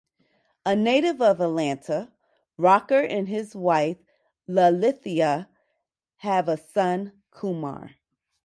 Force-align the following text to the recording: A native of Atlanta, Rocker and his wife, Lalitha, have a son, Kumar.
A 0.65 0.75
native 0.75 1.21
of 1.21 1.39
Atlanta, 1.39 2.11
Rocker 2.57 3.01
and 3.01 3.27
his 3.27 3.55
wife, 3.55 3.97
Lalitha, 4.49 5.47
have 6.15 6.49
a 6.49 6.57
son, 6.57 7.21
Kumar. 7.29 7.91